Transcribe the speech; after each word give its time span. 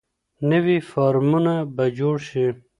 نوي 0.49 0.77
فارمونه 0.91 1.53
به 1.75 1.85
جوړ 1.97 2.15
شي. 2.27 2.45